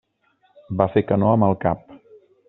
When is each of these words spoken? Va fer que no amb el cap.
Va 0.79 0.87
fer 0.95 1.03
que 1.11 1.19
no 1.23 1.29
amb 1.33 1.47
el 1.51 1.57
cap. 1.67 1.85